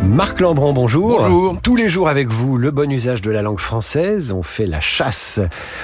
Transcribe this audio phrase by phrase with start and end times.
[0.00, 1.20] Marc Lambron, bonjour.
[1.20, 1.60] Bonjour.
[1.62, 4.32] Tous les jours avec vous, le bon usage de la langue française.
[4.32, 5.40] On fait la chasse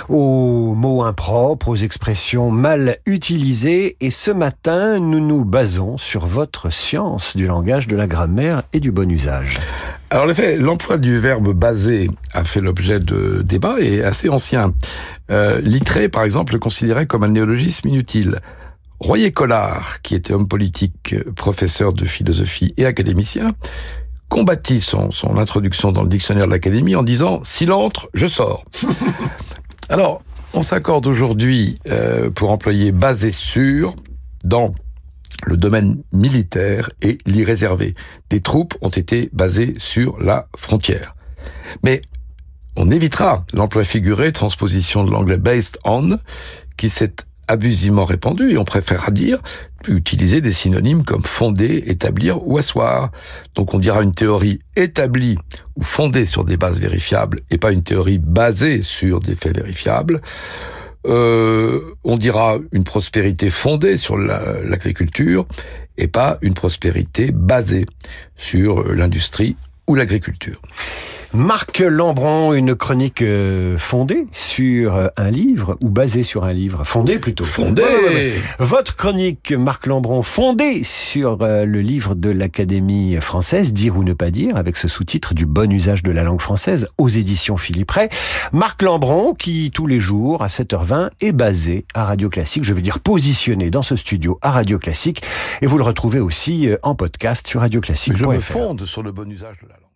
[0.08, 3.96] aux mots impropres, aux expressions mal utilisées.
[4.00, 8.80] Et ce matin, nous nous basons sur votre science du langage, de la grammaire et
[8.80, 9.58] du bon usage.
[10.10, 14.72] Alors, en effet, l'emploi du verbe baser a fait l'objet de débats et assez ancien.
[15.30, 18.40] Euh, Littré, par exemple, le considérait comme un néologisme inutile.
[19.00, 23.52] Royer Collard, qui était homme politique, professeur de philosophie et académicien,
[24.28, 28.64] combattit son, son introduction dans le dictionnaire de l'Académie en disant «S'il entre, je sors».
[29.88, 30.22] Alors,
[30.54, 33.94] on s'accorde aujourd'hui euh, pour employer basé sur
[34.44, 34.74] dans
[35.46, 37.94] le domaine militaire et l'irréservé.
[38.30, 41.14] Des troupes ont été basées sur la frontière.
[41.82, 42.02] Mais
[42.76, 46.18] on évitera l'emploi figuré, transposition de l'anglais based on,
[46.76, 47.16] qui s'est
[47.48, 49.38] abusivement répandu et on préférera dire
[49.88, 53.10] utiliser des synonymes comme fonder, établir ou asseoir.
[53.54, 55.36] Donc on dira une théorie établie
[55.76, 60.20] ou fondée sur des bases vérifiables et pas une théorie basée sur des faits vérifiables.
[61.06, 65.46] Euh, on dira une prospérité fondée sur l'agriculture
[65.96, 67.86] et pas une prospérité basée
[68.36, 69.56] sur l'industrie
[69.86, 70.60] ou l'agriculture.
[71.34, 76.84] Marc Lambron, une chronique euh, fondée sur euh, un livre ou basée sur un livre?
[76.84, 77.44] Fondée plutôt.
[77.44, 78.32] Fondée ouais, ouais, ouais.
[78.58, 84.14] Votre chronique, Marc Lambron, fondée sur euh, le livre de l'Académie française, Dire ou ne
[84.14, 87.90] pas dire, avec ce sous-titre du bon usage de la langue française aux éditions Philippe
[87.90, 88.08] Ray.
[88.52, 92.80] Marc Lambron, qui tous les jours à 7h20 est basé à Radio Classique, je veux
[92.80, 95.22] dire positionné dans ce studio à Radio Classique.
[95.60, 98.16] Et vous le retrouvez aussi en podcast sur Radio Classique.
[98.16, 99.87] Je me fonde sur le bon usage de la langue.